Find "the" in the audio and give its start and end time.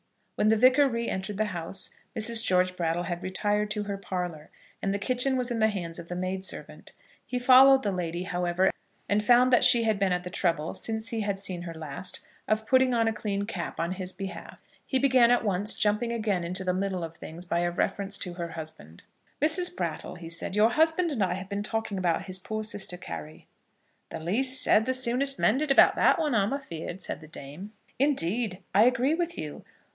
0.49-0.57, 1.37-1.45, 4.91-4.97, 5.59-5.67, 6.07-6.15, 7.83-7.91, 10.23-10.31, 16.63-16.73, 24.09-24.17, 24.87-24.95, 27.21-27.27